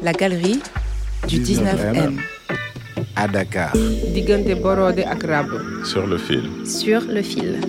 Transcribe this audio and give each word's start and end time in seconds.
La 0.00 0.12
galerie 0.12 0.60
du 1.26 1.40
19M. 1.40 2.18
À 3.16 3.26
Dakar. 3.26 3.72
diggante 4.14 4.54
Borode 4.62 5.00
ak 5.00 5.24
Rabo. 5.24 5.58
Sur 5.84 6.06
le 6.06 6.18
fil. 6.18 6.44
Sur 6.64 7.00
le 7.02 7.20
fil. 7.22 7.60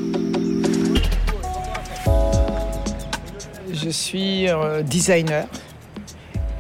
Je 3.73 3.89
suis 3.89 4.47
euh, 4.47 4.84
designer 4.84 5.47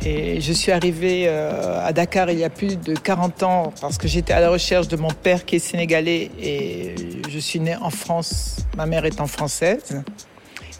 et 0.03 0.41
je 0.41 0.53
suis 0.53 0.71
arrivée 0.71 1.25
euh, 1.27 1.85
à 1.85 1.93
Dakar 1.93 2.31
il 2.31 2.39
y 2.39 2.43
a 2.43 2.49
plus 2.49 2.77
de 2.77 2.95
40 2.95 3.43
ans 3.43 3.73
parce 3.79 3.97
que 3.97 4.07
j'étais 4.07 4.33
à 4.33 4.39
la 4.39 4.49
recherche 4.49 4.87
de 4.87 4.95
mon 4.95 5.11
père 5.11 5.45
qui 5.45 5.57
est 5.57 5.59
sénégalais 5.59 6.31
et 6.41 6.95
je 7.29 7.37
suis 7.39 7.59
née 7.59 7.75
en 7.75 7.91
France. 7.91 8.65
Ma 8.75 8.87
mère 8.87 9.05
étant 9.05 9.27
française. 9.27 10.01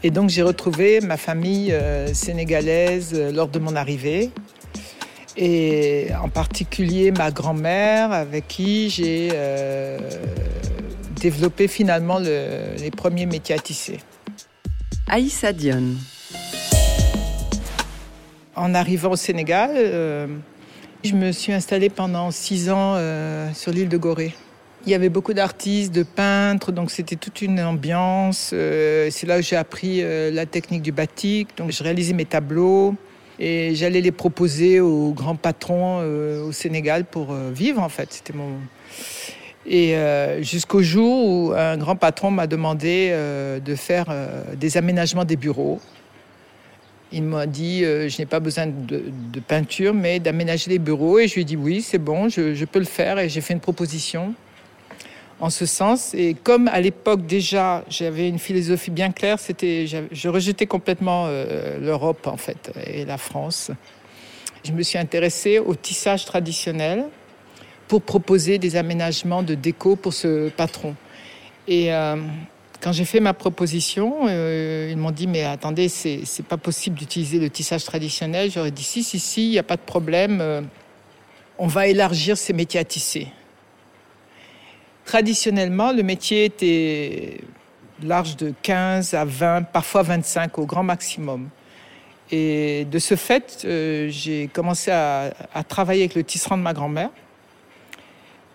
Et 0.02 0.10
donc 0.10 0.30
j'ai 0.30 0.42
retrouvé 0.42 1.00
ma 1.00 1.16
famille 1.16 1.72
euh, 1.72 2.12
sénégalaise 2.12 3.14
lors 3.32 3.48
de 3.48 3.60
mon 3.60 3.76
arrivée. 3.76 4.30
Et 5.36 6.08
en 6.22 6.28
particulier 6.28 7.12
ma 7.12 7.30
grand-mère 7.30 8.12
avec 8.12 8.48
qui 8.48 8.90
j'ai 8.90 9.30
euh, 9.32 9.98
développé 11.20 11.68
finalement 11.68 12.18
le- 12.18 12.76
les 12.78 12.90
premiers 12.90 13.26
métiers 13.26 13.54
à 13.54 13.58
tisser. 13.58 13.98
Aïssa 15.08 15.52
Dion. 15.52 15.82
En 18.56 18.74
arrivant 18.74 19.10
au 19.12 19.16
Sénégal, 19.16 19.70
euh, 19.76 20.26
je 21.04 21.14
me 21.14 21.32
suis 21.32 21.52
installée 21.52 21.88
pendant 21.88 22.30
six 22.30 22.68
ans 22.68 22.94
euh, 22.96 23.48
sur 23.54 23.72
l'île 23.72 23.88
de 23.88 23.96
Gorée. 23.96 24.34
Il 24.86 24.92
y 24.92 24.94
avait 24.94 25.08
beaucoup 25.10 25.34
d'artistes, 25.34 25.94
de 25.94 26.02
peintres, 26.02 26.72
donc 26.72 26.90
c'était 26.90 27.16
toute 27.16 27.42
une 27.42 27.60
ambiance. 27.60 28.50
Euh, 28.52 29.08
c'est 29.10 29.26
là 29.26 29.38
où 29.38 29.42
j'ai 29.42 29.56
appris 29.56 30.02
euh, 30.02 30.30
la 30.30 30.46
technique 30.46 30.82
du 30.82 30.90
batik. 30.92 31.56
Donc 31.56 31.70
je 31.70 31.82
réalisais 31.82 32.14
mes 32.14 32.24
tableaux 32.24 32.94
et 33.40 33.74
j'allais 33.74 34.02
les 34.02 34.12
proposer 34.12 34.80
aux 34.80 35.12
grands 35.12 35.34
patrons 35.34 36.00
euh, 36.02 36.44
au 36.44 36.52
Sénégal 36.52 37.06
pour 37.06 37.32
euh, 37.32 37.50
vivre 37.50 37.82
en 37.82 37.88
fait. 37.88 38.12
C'était 38.12 38.34
mon 38.34 38.50
et 39.66 39.96
euh, 39.96 40.42
jusqu'au 40.42 40.82
jour 40.82 41.26
où 41.26 41.52
un 41.52 41.76
grand 41.78 41.96
patron 41.96 42.30
m'a 42.30 42.46
demandé 42.46 43.14
de 43.64 43.74
faire 43.74 44.06
des 44.56 44.76
aménagements 44.76 45.24
des 45.24 45.36
bureaux. 45.36 45.80
Il 47.12 47.24
m'a 47.24 47.46
dit, 47.46 47.80
je 47.82 48.18
n'ai 48.18 48.26
pas 48.26 48.40
besoin 48.40 48.66
de, 48.66 49.02
peinture, 49.46 49.92
mais 49.92 50.18
d'aménager 50.18 50.70
les 50.70 50.78
bureaux. 50.78 51.18
Et 51.18 51.28
je 51.28 51.34
lui 51.34 51.42
ai 51.42 51.44
dit, 51.44 51.56
oui, 51.56 51.82
c'est 51.82 51.98
bon, 51.98 52.30
je 52.30 52.64
peux 52.64 52.78
le 52.78 52.84
faire. 52.86 53.18
Et 53.18 53.28
j'ai 53.28 53.42
fait 53.42 53.52
une 53.52 53.60
proposition 53.60 54.34
en 55.40 55.50
ce 55.50 55.66
sens. 55.66 56.14
Et 56.14 56.34
comme 56.34 56.68
à 56.68 56.80
l'époque 56.80 57.26
déjà, 57.26 57.84
j'avais 57.88 58.28
une 58.28 58.38
philosophie 58.38 58.90
bien 58.90 59.10
claire, 59.10 59.38
c'était, 59.38 59.86
je 59.86 60.28
rejetais 60.28 60.66
complètement 60.66 61.24
euh, 61.26 61.78
l'Europe, 61.78 62.26
en 62.26 62.36
fait, 62.36 62.72
et 62.86 63.04
la 63.04 63.18
France. 63.18 63.70
Je 64.64 64.72
me 64.72 64.82
suis 64.82 64.98
intéressée 64.98 65.58
au 65.58 65.74
tissage 65.74 66.26
traditionnel 66.26 67.06
pour 67.88 68.02
proposer 68.02 68.58
des 68.58 68.76
aménagements 68.76 69.42
de 69.42 69.54
déco 69.54 69.96
pour 69.96 70.12
ce 70.12 70.50
patron. 70.50 70.94
Et 71.66 71.92
euh, 71.92 72.16
quand 72.80 72.92
j'ai 72.92 73.06
fait 73.06 73.20
ma 73.20 73.32
proposition, 73.32 74.26
euh, 74.28 74.88
ils 74.90 74.96
m'ont 74.96 75.10
dit 75.10 75.26
mais 75.26 75.44
attendez, 75.44 75.88
c'est 75.88 76.20
c'est 76.24 76.44
pas 76.44 76.56
possible 76.56 76.98
d'utiliser 76.98 77.38
le 77.38 77.48
tissage 77.48 77.84
traditionnel. 77.84 78.50
J'aurais 78.50 78.70
dit 78.70 78.82
si 78.82 79.02
si 79.02 79.18
si, 79.18 79.46
il 79.46 79.50
n'y 79.50 79.58
a 79.58 79.62
pas 79.62 79.76
de 79.76 79.82
problème. 79.82 80.68
on 81.58 81.66
va 81.66 81.88
élargir 81.88 82.36
ces 82.36 82.52
métiers 82.52 82.80
à 82.80 82.84
tisser. 82.84 83.28
Traditionnellement, 85.04 85.92
le 85.92 86.02
métier 86.02 86.44
était 86.44 87.38
large 88.02 88.36
de 88.36 88.52
15 88.62 89.14
à 89.14 89.24
20, 89.24 89.62
parfois 89.64 90.02
25 90.02 90.58
au 90.58 90.66
grand 90.66 90.82
maximum. 90.82 91.48
Et 92.30 92.86
de 92.90 92.98
ce 92.98 93.16
fait, 93.16 93.62
euh, 93.64 94.08
j'ai 94.10 94.48
commencé 94.52 94.90
à, 94.90 95.32
à 95.52 95.64
travailler 95.64 96.02
avec 96.02 96.14
le 96.14 96.22
tisserand 96.22 96.56
de 96.56 96.62
ma 96.62 96.72
grand-mère. 96.72 97.10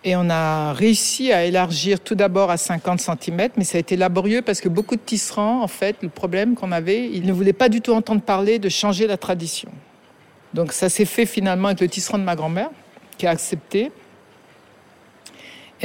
Et 0.08 0.16
on 0.16 0.30
a 0.30 0.72
réussi 0.74 1.34
à 1.34 1.46
élargir 1.46 2.00
tout 2.00 2.14
d'abord 2.14 2.52
à 2.52 2.58
50 2.58 3.02
cm, 3.02 3.50
mais 3.58 3.64
ça 3.64 3.78
a 3.78 3.80
été 3.80 3.98
laborieux 3.98 4.44
parce 4.44 4.62
que 4.62 4.70
beaucoup 4.70 4.96
de 4.96 5.02
tisserands, 5.02 5.64
en 5.64 5.68
fait, 5.68 5.98
le 6.04 6.10
problème 6.10 6.54
qu'on 6.54 6.72
avait, 6.72 7.10
ils 7.10 7.26
ne 7.26 7.34
voulaient 7.34 7.54
pas 7.54 7.70
du 7.70 7.82
tout 7.82 7.92
entendre 7.92 8.22
parler 8.22 8.60
de 8.60 8.70
changer 8.70 9.08
la 9.08 9.18
tradition. 9.18 9.72
Donc 10.54 10.74
ça 10.74 10.90
s'est 10.90 11.06
fait 11.06 11.26
finalement 11.26 11.70
avec 11.70 11.82
le 11.82 11.88
tisserand 11.88 12.20
de 12.20 12.24
ma 12.24 12.36
grand-mère, 12.36 12.70
qui 13.18 13.26
a 13.26 13.32
accepté. 13.32 13.92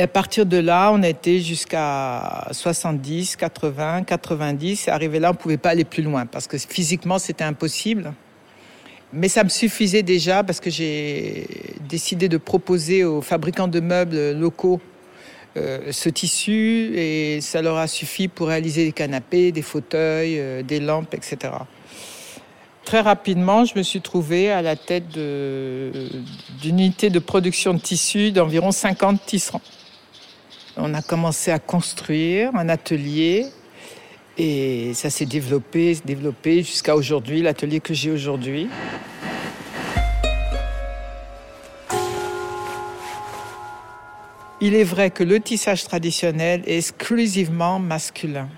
Et 0.01 0.03
à 0.03 0.09
partir 0.09 0.47
de 0.47 0.57
là, 0.57 0.93
on 0.95 1.03
a 1.03 1.09
été 1.11 1.41
jusqu'à 1.43 2.49
70, 2.53 3.37
80, 3.37 4.05
90. 4.05 4.89
Et 4.89 4.91
arrivé 4.91 5.19
là, 5.19 5.29
on 5.29 5.33
ne 5.35 5.37
pouvait 5.37 5.59
pas 5.59 5.69
aller 5.69 5.85
plus 5.85 6.03
loin 6.03 6.25
parce 6.25 6.47
que 6.47 6.57
physiquement, 6.57 7.19
c'était 7.19 7.45
impossible. 7.45 8.15
Mais 9.13 9.29
ça 9.29 9.45
me 9.45 9.51
suffisait 9.51 10.03
déjà 10.03 10.43
parce 10.43 10.59
que 10.59 10.71
j'ai 10.71 11.47
décidé 11.87 12.31
de 12.31 12.39
proposer 12.39 13.05
aux 13.05 13.21
fabricants 13.21 13.69
de 13.69 13.79
meubles 13.81 14.33
locaux 14.33 14.81
euh, 15.59 15.93
ce 15.93 16.09
tissu 16.09 16.93
et 16.95 17.43
ça 17.43 17.61
leur 17.61 17.77
a 17.77 17.87
suffi 17.87 18.29
pour 18.29 18.49
réaliser 18.49 18.87
des 18.87 18.93
canapés, 18.93 19.53
des 19.53 19.61
fauteuils, 19.61 20.39
euh, 20.39 20.63
des 20.63 20.81
lampes, 20.81 21.13
etc. 21.13 21.53
Très 22.87 23.03
rapidement, 23.03 23.67
je 23.67 23.77
me 23.77 23.83
suis 23.83 24.01
trouvée 24.01 24.51
à 24.51 24.63
la 24.63 24.77
tête 24.77 25.11
d'une 25.11 26.25
unité 26.63 27.11
de 27.11 27.19
production 27.19 27.75
de 27.75 27.81
tissus 27.81 28.33
d'environ 28.33 28.73
50 28.73 29.27
tisserands. 29.27 29.61
On 30.77 30.95
a 30.95 31.03
commencé 31.03 31.51
à 31.51 31.59
construire 31.59 32.55
un 32.55 32.69
atelier 32.69 33.47
et 34.39 34.93
ça 34.95 35.11
s'est 35.11 35.27
développé, 35.27 35.99
développé 36.05 36.63
jusqu'à 36.63 36.95
aujourd'hui, 36.95 37.43
l'atelier 37.43 37.81
que 37.81 37.93
j'ai 37.93 38.11
aujourd'hui. 38.11 38.69
Il 44.63 44.75
est 44.75 44.85
vrai 44.85 45.11
que 45.11 45.25
le 45.25 45.41
tissage 45.41 45.85
traditionnel 45.85 46.63
est 46.67 46.79
exclusivement 46.79 47.79
masculin. 47.79 48.49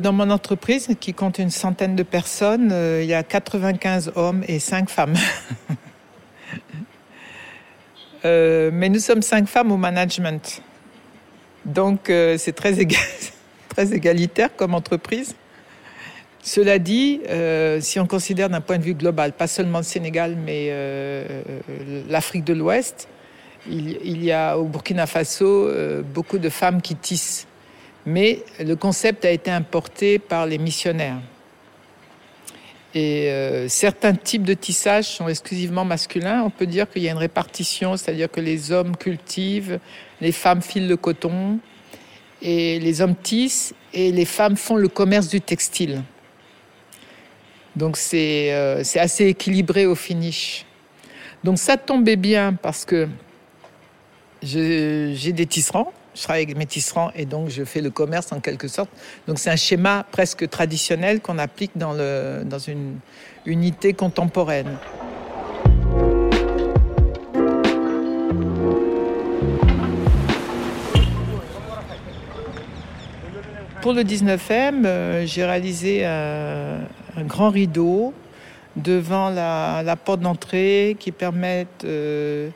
Dans 0.00 0.12
mon 0.12 0.30
entreprise, 0.30 0.88
qui 1.00 1.14
compte 1.14 1.38
une 1.38 1.50
centaine 1.50 1.96
de 1.96 2.02
personnes, 2.02 2.70
euh, 2.72 3.02
il 3.02 3.08
y 3.08 3.14
a 3.14 3.22
95 3.22 4.12
hommes 4.16 4.44
et 4.46 4.58
5 4.58 4.90
femmes. 4.90 5.14
Euh, 8.24 8.70
mais 8.72 8.88
nous 8.88 8.98
sommes 8.98 9.22
5 9.22 9.46
femmes 9.46 9.70
au 9.70 9.76
management. 9.76 10.60
Donc 11.68 12.08
euh, 12.10 12.36
c'est 12.38 12.52
très, 12.52 12.72
éga- 12.74 12.98
très 13.68 13.92
égalitaire 13.92 14.50
comme 14.56 14.74
entreprise. 14.74 15.34
Cela 16.42 16.78
dit, 16.78 17.20
euh, 17.28 17.80
si 17.80 18.00
on 18.00 18.06
considère 18.06 18.48
d'un 18.48 18.62
point 18.62 18.78
de 18.78 18.84
vue 18.84 18.94
global, 18.94 19.32
pas 19.32 19.46
seulement 19.46 19.78
le 19.78 19.84
Sénégal, 19.84 20.36
mais 20.36 20.68
euh, 20.70 21.42
l'Afrique 22.08 22.44
de 22.44 22.54
l'Ouest, 22.54 23.08
il, 23.68 24.24
y 24.24 24.32
a 24.32 24.56
au 24.58 24.64
Burkina 24.64 25.06
Faso 25.06 25.70
beaucoup 26.14 26.38
de 26.38 26.48
femmes 26.48 26.80
qui 26.80 26.94
tissent. 26.96 27.46
Mais 28.06 28.38
le 28.60 28.76
concept 28.76 29.26
a 29.26 29.30
été 29.30 29.50
importé 29.50 30.18
par 30.18 30.46
les 30.46 30.56
missionnaires. 30.56 31.18
Et 32.94 33.30
euh, 33.30 33.68
certains 33.68 34.14
types 34.14 34.44
de 34.44 34.54
tissage 34.54 35.06
sont 35.06 35.28
exclusivement 35.28 35.84
masculins. 35.84 36.42
On 36.42 36.50
peut 36.50 36.66
dire 36.66 36.90
qu'il 36.90 37.02
y 37.02 37.08
a 37.08 37.12
une 37.12 37.18
répartition, 37.18 37.96
c'est-à-dire 37.96 38.30
que 38.30 38.40
les 38.40 38.72
hommes 38.72 38.96
cultivent, 38.96 39.78
les 40.20 40.32
femmes 40.32 40.62
filent 40.62 40.88
le 40.88 40.96
coton, 40.96 41.58
et 42.40 42.78
les 42.78 43.00
hommes 43.02 43.16
tissent, 43.16 43.74
et 43.92 44.10
les 44.10 44.24
femmes 44.24 44.56
font 44.56 44.76
le 44.76 44.88
commerce 44.88 45.28
du 45.28 45.40
textile. 45.40 46.02
Donc 47.76 47.96
c'est 47.96 48.52
euh, 48.52 48.82
assez 48.96 49.26
équilibré 49.26 49.86
au 49.86 49.94
finish. 49.94 50.64
Donc 51.44 51.58
ça 51.58 51.76
tombait 51.76 52.16
bien 52.16 52.54
parce 52.54 52.84
que 52.84 53.08
j'ai 54.42 55.32
des 55.32 55.46
tisserands, 55.46 55.92
je 56.18 56.24
travaille 56.24 56.42
avec 56.42 56.56
mes 56.56 56.66
tisserands 56.66 57.12
et 57.14 57.26
donc 57.26 57.48
je 57.48 57.62
fais 57.62 57.80
le 57.80 57.90
commerce 57.90 58.32
en 58.32 58.40
quelque 58.40 58.66
sorte. 58.66 58.90
Donc 59.28 59.38
c'est 59.38 59.50
un 59.50 59.56
schéma 59.56 60.04
presque 60.10 60.50
traditionnel 60.50 61.20
qu'on 61.20 61.38
applique 61.38 61.70
dans, 61.76 61.94
une 62.66 62.98
unité 63.46 63.92
contemporaine. 63.92 64.76
Pour 73.80 73.92
le 73.92 74.02
19e, 74.02 74.84
euh, 74.84 75.24
j'ai 75.24 75.44
réalisé 75.44 76.04
un, 76.04 76.80
un 77.16 77.24
grand 77.24 77.50
rideau 77.50 78.12
devant 78.74 79.30
la, 79.30 79.96
porte 79.96 80.20
d'entrée 80.20 80.96
qui 80.98 81.12
permettent 81.12 81.84
euh, 81.84 82.50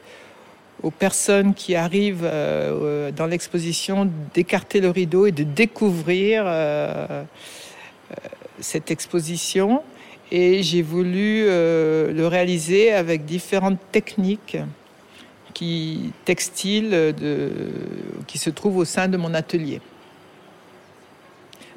aux 0.82 0.90
personnes 0.90 1.54
qui 1.54 1.74
arrivent 1.74 2.24
euh, 2.24 3.08
euh, 3.08 3.12
dans 3.12 3.26
l'exposition 3.26 4.10
d'écarter 4.34 4.80
le 4.80 4.90
rideau 4.90 5.26
et 5.26 5.32
de 5.32 5.44
découvrir 5.44 6.44
euh, 6.46 7.24
cette 8.60 8.90
exposition. 8.90 9.82
Et 10.30 10.62
j'ai 10.62 10.82
voulu 10.82 11.44
le 11.44 12.26
réaliser 12.26 12.90
avec 12.90 13.26
différentes 13.26 13.78
techniques 13.92 14.56
qui, 15.52 16.10
textiles 16.24 16.90
de, 16.90 17.50
qui 18.26 18.38
se 18.38 18.48
trouvent 18.48 18.78
au 18.78 18.86
sein 18.86 19.08
de 19.08 19.18
mon 19.18 19.34
atelier. 19.34 19.82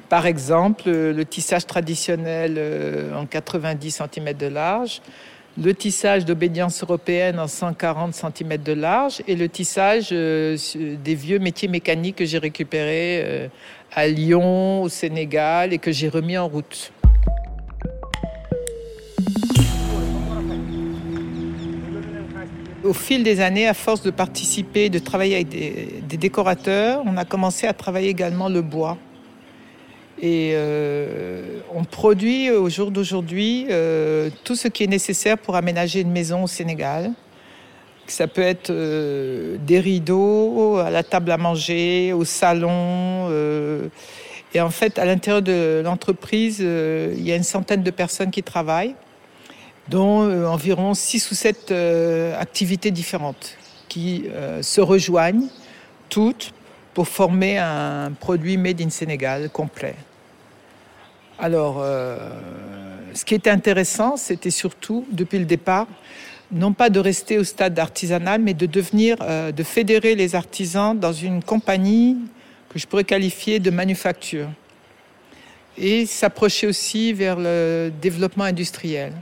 Par 0.08 0.24
exemple, 0.24 0.88
le 0.88 1.24
tissage 1.26 1.66
traditionnel 1.66 2.58
en 3.14 3.26
90 3.26 4.00
cm 4.14 4.32
de 4.32 4.46
large, 4.46 5.02
le 5.62 5.74
tissage 5.74 6.24
d'obédience 6.24 6.82
européenne 6.82 7.38
en 7.38 7.48
140 7.48 8.14
cm 8.14 8.58
de 8.62 8.72
large 8.72 9.22
et 9.26 9.36
le 9.36 9.48
tissage 9.48 10.08
euh, 10.12 10.56
des 11.02 11.14
vieux 11.14 11.38
métiers 11.38 11.68
mécaniques 11.68 12.16
que 12.16 12.24
j'ai 12.26 12.38
récupérés 12.38 13.22
euh, 13.24 13.48
à 13.94 14.06
Lyon, 14.06 14.82
au 14.82 14.88
Sénégal 14.88 15.72
et 15.72 15.78
que 15.78 15.92
j'ai 15.92 16.08
remis 16.08 16.36
en 16.36 16.48
route. 16.48 16.92
Au 22.84 22.92
fil 22.92 23.24
des 23.24 23.40
années, 23.40 23.66
à 23.66 23.74
force 23.74 24.02
de 24.02 24.10
participer, 24.10 24.90
de 24.90 25.00
travailler 25.00 25.36
avec 25.36 25.48
des, 25.48 26.16
décorateurs, 26.16 27.02
on 27.04 27.16
a 27.16 27.24
commencé 27.24 27.66
à 27.66 27.72
travailler 27.72 28.10
également 28.10 28.48
le 28.48 28.62
bois. 28.62 28.96
Et 30.20 30.52
euh, 30.54 31.60
on 31.74 31.84
produit 31.84 32.50
au 32.50 32.70
jour 32.70 32.90
d'aujourd'hui 32.90 33.66
euh, 33.70 34.30
tout 34.44 34.56
ce 34.56 34.68
qui 34.68 34.84
est 34.84 34.88
nécessaire 34.88 35.36
pour 35.36 35.56
aménager 35.56 36.00
une 36.00 36.10
maison 36.10 36.44
au 36.44 36.46
Sénégal. 36.46 37.12
Ça 38.06 38.26
peut 38.26 38.42
être 38.42 38.70
euh, 38.70 39.58
des 39.66 39.78
rideaux 39.78 40.78
à 40.78 40.90
la 40.90 41.02
table 41.02 41.30
à 41.32 41.36
manger, 41.36 42.14
au 42.14 42.24
salon. 42.24 43.28
et 44.54 44.60
en 44.60 44.70
fait, 44.70 44.98
à 44.98 45.04
l'intérieur 45.04 45.42
de 45.42 45.82
l'entreprise, 45.84 46.60
il 46.60 47.22
y 47.22 47.32
a 47.32 47.36
une 47.36 47.42
centaine 47.42 47.82
de 47.82 47.90
personnes 47.90 48.30
qui 48.30 48.42
travaillent, 48.42 48.94
dont 49.88 50.46
environ 50.46 50.94
six 50.94 51.30
ou 51.30 51.34
sept 51.34 51.72
activités 52.38 52.90
différentes 52.90 53.58
qui 53.88 54.24
se 54.62 54.80
rejoignent 54.80 55.48
toutes 56.08 56.54
pour 56.96 57.08
former 57.08 57.58
un 57.58 58.12
produit 58.18 58.56
made 58.56 58.80
in 58.80 58.88
Sénégal 58.88 59.50
complet. 59.50 59.96
Alors, 61.38 61.76
euh, 61.82 62.16
ce 63.12 63.22
qui 63.26 63.34
était 63.34 63.50
intéressant, 63.50 64.16
c'était 64.16 64.50
surtout, 64.50 65.06
depuis 65.12 65.38
le 65.38 65.44
départ, 65.44 65.88
non 66.50 66.72
pas 66.72 66.88
de 66.88 66.98
rester 66.98 67.36
au 67.36 67.44
stade 67.44 67.78
artisanal, 67.78 68.40
mais 68.40 68.54
de 68.54 68.64
devenir, 68.64 69.18
euh, 69.20 69.52
de 69.52 69.62
fédérer 69.62 70.14
les 70.14 70.34
artisans 70.34 70.98
dans 70.98 71.12
une 71.12 71.42
compagnie 71.42 72.16
que 72.70 72.78
je 72.78 72.86
pourrais 72.86 73.04
qualifier 73.04 73.58
de 73.58 73.68
manufacture. 73.68 74.48
Et 75.76 76.06
s'approcher 76.06 76.66
aussi 76.66 77.12
vers 77.12 77.36
le 77.38 77.92
développement 78.00 78.44
industriel. 78.44 79.12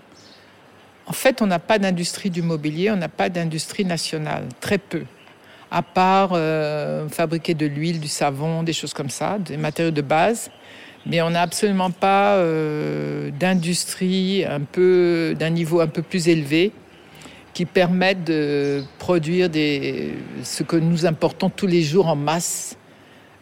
En 1.06 1.12
fait, 1.12 1.43
on 1.43 1.47
n'a 1.49 1.59
pas 1.59 1.81
d'industrie 1.81 2.31
du 2.31 2.43
mobilier, 2.43 2.93
on 2.93 2.97
n'a 2.97 3.09
pas 3.09 3.29
d'industrie 3.31 3.85
nationale, 3.85 4.44
très 4.61 4.79
peu 4.79 5.03
à 5.75 5.82
part 5.82 6.31
euh, 6.35 7.09
fabriquer 7.09 7.55
de 7.55 7.67
l'huile, 7.67 7.99
du 7.99 8.06
savon, 8.06 8.62
des 8.62 8.73
choses 8.73 8.94
comme 8.94 9.11
ça, 9.11 9.38
des 9.41 9.56
matériaux 9.56 9.91
de 9.91 10.03
base. 10.03 10.53
Mais 11.05 11.21
on 11.21 11.31
n'a 11.31 11.43
absolument 11.43 11.91
pas 11.91 12.37
euh, 12.37 13.32
d'industrie 13.32 14.44
un 14.44 14.61
peu 14.61 15.35
d'un 15.37 15.50
niveau 15.50 15.81
un 15.81 15.88
peu 15.88 16.00
plus 16.00 16.29
élevé 16.29 16.71
qui 17.55 17.67
permette 17.67 18.23
de 18.23 18.85
produire 19.00 19.50
des, 19.50 20.15
ce 20.44 20.62
que 20.62 20.76
nous 20.76 21.06
importons 21.06 21.50
tous 21.50 21.67
les 21.67 21.82
jours 21.82 22.06
en 22.06 22.17
masse, 22.17 22.76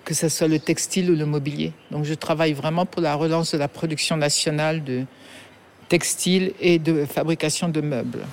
que 0.07 0.15
ce 0.15 0.31
soit 0.31 0.49
le 0.49 0.59
textile 0.59 1.11
ou 1.11 1.15
le 1.15 1.27
mobilier. 1.27 1.73
Donc 1.91 2.07
je 2.07 2.15
travaille 2.15 2.55
vraiment 2.55 2.87
pour 2.87 3.03
la 3.03 3.15
relance 3.15 3.53
de 3.53 3.59
la 3.59 3.69
production 3.69 4.17
nationale 4.17 4.83
de 4.83 5.05
textile 5.91 6.55
et 6.61 6.79
de 6.79 7.05
fabrication 7.05 7.69
de 7.69 7.83
meubles. 7.83 8.25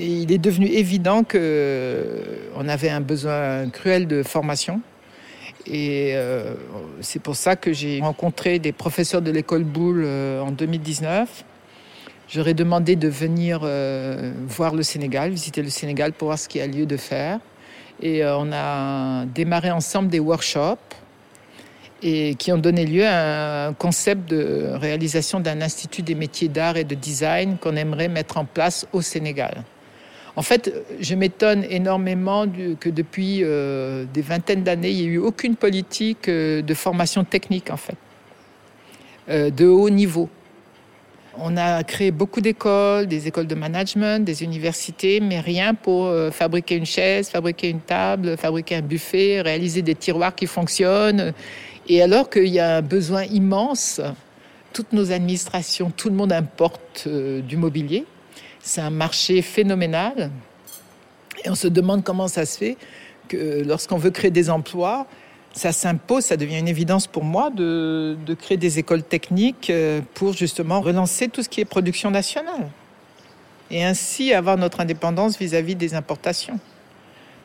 Il 0.00 0.32
est 0.32 0.38
devenu 0.38 0.66
évident 0.66 1.22
qu'on 1.24 1.38
euh, 1.38 2.68
avait 2.68 2.88
un 2.88 3.00
besoin 3.00 3.68
cruel 3.70 4.06
de 4.06 4.22
formation. 4.22 4.80
Et 5.66 6.12
euh, 6.14 6.54
c'est 7.00 7.20
pour 7.20 7.36
ça 7.36 7.54
que 7.54 7.72
j'ai 7.72 8.00
rencontré 8.00 8.58
des 8.58 8.72
professeurs 8.72 9.20
de 9.20 9.30
l'école 9.30 9.64
Boulle 9.64 10.04
euh, 10.06 10.40
en 10.40 10.52
2019. 10.52 11.44
J'aurais 12.28 12.54
demandé 12.54 12.96
de 12.96 13.08
venir 13.08 13.68
voir 14.46 14.72
le 14.76 14.84
Sénégal, 14.84 15.30
visiter 15.32 15.62
le 15.62 15.68
Sénégal 15.68 16.12
pour 16.12 16.26
voir 16.28 16.38
ce 16.38 16.48
qu'il 16.48 16.60
y 16.60 16.64
a 16.64 16.68
lieu 16.68 16.86
de 16.86 16.96
faire. 16.96 17.40
Et 18.00 18.24
on 18.24 18.52
a 18.52 19.24
démarré 19.26 19.72
ensemble 19.72 20.10
des 20.10 20.20
workshops 20.20 20.94
et 22.04 22.36
qui 22.36 22.52
ont 22.52 22.58
donné 22.58 22.86
lieu 22.86 23.04
à 23.04 23.66
un 23.66 23.72
concept 23.72 24.30
de 24.30 24.70
réalisation 24.74 25.40
d'un 25.40 25.60
institut 25.60 26.02
des 26.02 26.14
métiers 26.14 26.46
d'art 26.46 26.76
et 26.76 26.84
de 26.84 26.94
design 26.94 27.56
qu'on 27.58 27.74
aimerait 27.74 28.06
mettre 28.06 28.36
en 28.38 28.44
place 28.44 28.86
au 28.92 29.02
Sénégal. 29.02 29.64
En 30.40 30.42
fait, 30.42 30.72
je 30.98 31.14
m'étonne 31.14 31.66
énormément 31.68 32.46
que 32.80 32.88
depuis 32.88 33.40
euh, 33.42 34.06
des 34.10 34.22
vingtaines 34.22 34.62
d'années, 34.62 34.88
il 34.88 34.96
n'y 34.96 35.02
ait 35.02 35.16
eu 35.16 35.18
aucune 35.18 35.54
politique 35.54 36.30
euh, 36.30 36.62
de 36.62 36.72
formation 36.72 37.24
technique, 37.24 37.70
en 37.70 37.76
fait, 37.76 37.96
euh, 39.28 39.50
de 39.50 39.66
haut 39.66 39.90
niveau. 39.90 40.30
On 41.36 41.58
a 41.58 41.84
créé 41.84 42.10
beaucoup 42.10 42.40
d'écoles, 42.40 43.06
des 43.06 43.28
écoles 43.28 43.48
de 43.48 43.54
management, 43.54 44.24
des 44.24 44.42
universités, 44.42 45.20
mais 45.20 45.40
rien 45.40 45.74
pour 45.74 46.10
fabriquer 46.32 46.76
une 46.76 46.86
chaise, 46.86 47.28
fabriquer 47.28 47.68
une 47.68 47.80
table, 47.80 48.38
fabriquer 48.38 48.76
un 48.76 48.82
buffet, 48.82 49.42
réaliser 49.42 49.82
des 49.82 49.94
tiroirs 49.94 50.34
qui 50.34 50.46
fonctionnent. 50.46 51.34
Et 51.86 52.00
alors 52.00 52.30
qu'il 52.30 52.48
y 52.48 52.60
a 52.60 52.78
un 52.78 52.82
besoin 52.82 53.24
immense, 53.24 54.00
toutes 54.72 54.94
nos 54.94 55.12
administrations, 55.12 55.92
tout 55.94 56.08
le 56.08 56.16
monde 56.16 56.32
importe 56.32 57.06
du 57.06 57.58
mobilier. 57.58 58.06
C'est 58.62 58.80
un 58.80 58.90
marché 58.90 59.42
phénoménal. 59.42 60.30
Et 61.44 61.50
on 61.50 61.54
se 61.54 61.68
demande 61.68 62.04
comment 62.04 62.28
ça 62.28 62.44
se 62.44 62.58
fait 62.58 62.76
que 63.28 63.62
lorsqu'on 63.64 63.96
veut 63.96 64.10
créer 64.10 64.30
des 64.30 64.50
emplois, 64.50 65.06
ça 65.52 65.72
s'impose, 65.72 66.24
ça 66.24 66.36
devient 66.36 66.58
une 66.58 66.68
évidence 66.68 67.06
pour 67.06 67.24
moi 67.24 67.50
de, 67.50 68.16
créer 68.40 68.58
des 68.58 68.78
écoles 68.78 69.02
techniques 69.02 69.70
euh, 69.70 70.00
pour 70.14 70.32
justement 70.32 70.80
relancer 70.80 71.28
tout 71.28 71.42
ce 71.42 71.48
qui 71.48 71.60
est 71.60 71.64
production 71.64 72.10
nationale. 72.10 72.68
Et 73.70 73.84
ainsi 73.84 74.32
avoir 74.32 74.56
notre 74.56 74.80
indépendance 74.80 75.38
vis-à-vis 75.38 75.76
des 75.76 75.94
importations. 75.94 76.58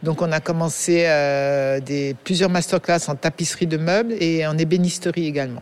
Donc 0.04 0.22
on 0.22 0.32
a 0.32 0.40
commencé 0.40 1.04
euh, 1.08 1.80
plusieurs 2.24 2.50
masterclass 2.50 3.08
en 3.08 3.16
tapisserie 3.16 3.68
de 3.68 3.78
meubles 3.78 4.14
et 4.20 4.46
en 4.46 4.58
ébénisterie 4.58 5.28
également. 5.28 5.62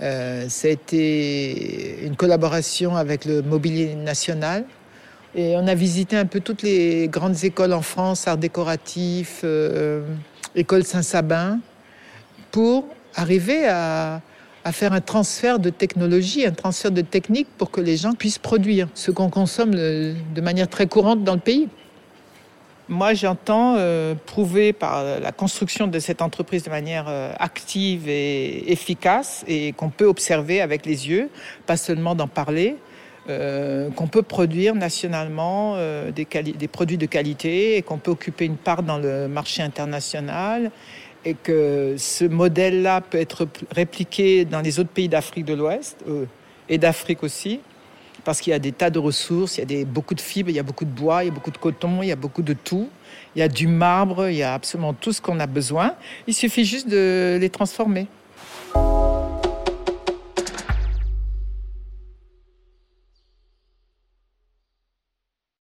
Euh, 0.00 0.48
ça 0.48 0.68
a 0.68 0.70
été 0.70 2.04
une 2.04 2.16
collaboration 2.16 2.96
avec 2.96 3.24
le 3.24 3.42
Mobilier 3.42 3.94
National. 3.94 4.64
Et 5.34 5.54
on 5.56 5.66
a 5.66 5.74
visité 5.74 6.16
un 6.16 6.26
peu 6.26 6.40
toutes 6.40 6.62
les 6.62 7.08
grandes 7.08 7.44
écoles 7.44 7.72
en 7.72 7.82
France, 7.82 8.28
art 8.28 8.38
décoratif, 8.38 9.40
euh, 9.44 10.02
école 10.54 10.84
Saint-Sabin, 10.84 11.58
pour 12.52 12.86
arriver 13.16 13.66
à, 13.66 14.20
à, 14.64 14.72
faire 14.72 14.92
un 14.92 15.00
transfert 15.00 15.58
de 15.58 15.70
technologie, 15.70 16.46
un 16.46 16.52
transfert 16.52 16.92
de 16.92 17.00
technique 17.00 17.48
pour 17.58 17.72
que 17.72 17.80
les 17.80 17.96
gens 17.96 18.12
puissent 18.12 18.38
produire 18.38 18.88
ce 18.94 19.10
qu'on 19.10 19.28
consomme 19.28 19.74
de 19.74 20.40
manière 20.40 20.68
très 20.68 20.86
courante 20.86 21.24
dans 21.24 21.34
le 21.34 21.40
pays. 21.40 21.68
Moi, 22.90 23.14
j'entends 23.14 23.76
euh, 23.78 24.14
prouver 24.26 24.74
par 24.74 25.02
la 25.18 25.32
construction 25.32 25.86
de 25.86 25.98
cette 25.98 26.20
entreprise 26.20 26.64
de 26.64 26.70
manière 26.70 27.06
euh, 27.08 27.32
active 27.38 28.10
et 28.10 28.70
efficace 28.70 29.42
et 29.48 29.72
qu'on 29.72 29.88
peut 29.88 30.04
observer 30.04 30.60
avec 30.60 30.84
les 30.84 31.08
yeux, 31.08 31.30
pas 31.64 31.78
seulement 31.78 32.14
d'en 32.14 32.28
parler, 32.28 32.76
euh, 33.30 33.88
qu'on 33.92 34.06
peut 34.06 34.20
produire 34.20 34.74
nationalement 34.74 35.78
des, 36.14 36.26
des, 36.26 36.68
produits 36.68 36.98
de 36.98 37.06
qualité 37.06 37.78
et 37.78 37.82
qu'on 37.82 37.96
peut 37.96 38.10
occuper 38.10 38.44
une 38.44 38.58
part 38.58 38.82
dans 38.82 38.98
le 38.98 39.28
marché 39.28 39.62
international 39.62 40.70
et 41.24 41.32
que 41.32 41.94
ce 41.96 42.26
modèle-là 42.26 43.00
peut 43.00 43.16
être 43.16 43.48
répliqué 43.74 44.44
dans 44.44 44.60
les 44.60 44.78
autres 44.78 44.90
pays 44.90 45.08
d'Afrique 45.08 45.46
de 45.46 45.54
l'Ouest 45.54 46.04
et 46.68 46.76
d'Afrique 46.76 47.22
aussi 47.22 47.60
parce 48.24 48.40
qu'il 48.40 48.52
y 48.52 48.54
a 48.54 48.58
des 48.58 48.72
tas 48.72 48.90
de 48.90 48.98
ressources, 48.98 49.58
il 49.58 49.70
y 49.70 49.82
a 49.82 49.84
beaucoup 49.84 50.14
de 50.14 50.20
fibres, 50.20 50.50
il 50.50 50.56
y 50.56 50.58
a 50.58 50.62
beaucoup 50.62 50.84
de 50.84 50.90
bois, 50.90 51.22
il 51.22 51.26
y 51.26 51.30
a 51.30 51.32
beaucoup 51.32 51.50
de 51.50 51.58
coton, 51.58 52.02
il 52.02 52.08
y 52.08 52.12
a 52.12 52.16
beaucoup 52.16 52.42
de 52.42 52.54
tout. 52.54 52.88
Il 53.36 53.40
y 53.40 53.42
a 53.42 53.48
du 53.48 53.66
marbre, 53.66 54.28
il 54.28 54.36
y 54.36 54.42
a 54.42 54.54
absolument 54.54 54.94
tout 54.94 55.12
ce 55.12 55.20
qu'on 55.20 55.40
a 55.40 55.46
besoin. 55.46 55.94
Il 56.26 56.34
suffit 56.34 56.64
juste 56.64 56.88
de 56.88 57.36
les 57.40 57.50
transformer. 57.50 58.06